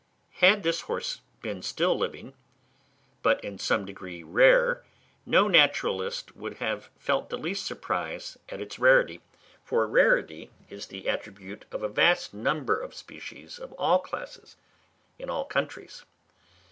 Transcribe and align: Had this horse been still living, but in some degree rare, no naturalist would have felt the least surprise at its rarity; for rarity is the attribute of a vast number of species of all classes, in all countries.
Had 0.37 0.63
this 0.63 0.81
horse 0.81 1.21
been 1.43 1.61
still 1.61 1.95
living, 1.95 2.33
but 3.21 3.39
in 3.43 3.59
some 3.59 3.85
degree 3.85 4.23
rare, 4.23 4.83
no 5.27 5.47
naturalist 5.47 6.35
would 6.35 6.55
have 6.57 6.89
felt 6.97 7.29
the 7.29 7.37
least 7.37 7.67
surprise 7.67 8.35
at 8.49 8.59
its 8.59 8.79
rarity; 8.79 9.21
for 9.63 9.85
rarity 9.85 10.49
is 10.69 10.87
the 10.87 11.07
attribute 11.07 11.65
of 11.71 11.83
a 11.83 11.87
vast 11.87 12.33
number 12.33 12.75
of 12.79 12.95
species 12.95 13.59
of 13.59 13.73
all 13.73 13.99
classes, 13.99 14.55
in 15.19 15.29
all 15.29 15.45
countries. 15.45 16.03